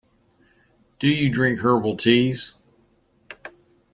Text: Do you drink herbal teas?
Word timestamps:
Do 0.97 1.07
you 1.09 1.31
drink 1.31 1.59
herbal 1.59 1.95
teas? 1.97 2.55